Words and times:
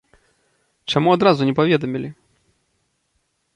Чаму 0.93 1.09
адразу 1.17 1.41
не 1.51 1.55
паведамілі? 1.61 2.09